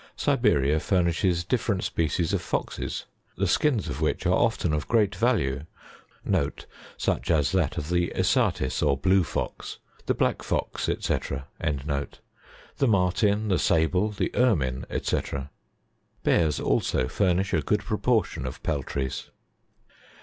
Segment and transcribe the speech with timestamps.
[0.15, 3.05] Siberia furnishes different species of foxes,
[3.37, 5.65] the skins of which are often of great value
[6.97, 9.77] (such as that of the Isatis or blue fox,
[10.07, 15.21] the black fox, &c.) the marten, the sable, the ermine, &c.;
[16.23, 19.29] bears also furnish a good proportion of peltries.